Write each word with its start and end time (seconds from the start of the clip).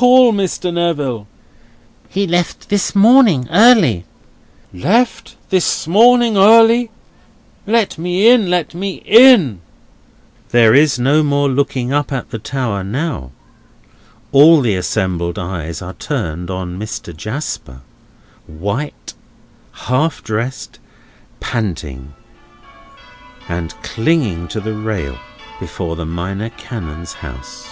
Call 0.00 0.32
Mr. 0.32 0.72
Neville!" 0.72 1.26
"He 2.08 2.26
left 2.26 2.70
this 2.70 2.94
morning, 2.94 3.46
early." 3.50 4.06
"Left 4.72 5.36
this 5.50 5.86
morning 5.86 6.38
early? 6.38 6.90
Let 7.66 7.98
me 7.98 8.30
in! 8.30 8.48
let 8.48 8.72
me 8.72 9.02
in!" 9.04 9.60
There 10.52 10.72
is 10.74 10.98
no 10.98 11.22
more 11.22 11.50
looking 11.50 11.92
up 11.92 12.12
at 12.12 12.30
the 12.30 12.38
tower, 12.38 12.82
now. 12.82 13.32
All 14.32 14.62
the 14.62 14.74
assembled 14.74 15.38
eyes 15.38 15.82
are 15.82 15.92
turned 15.92 16.50
on 16.50 16.78
Mr. 16.78 17.14
Jasper, 17.14 17.82
white, 18.46 19.12
half 19.72 20.22
dressed, 20.24 20.78
panting, 21.40 22.14
and 23.50 23.74
clinging 23.82 24.48
to 24.48 24.60
the 24.62 24.72
rail 24.74 25.18
before 25.58 25.94
the 25.94 26.06
Minor 26.06 26.48
Canon's 26.56 27.12
house. 27.12 27.68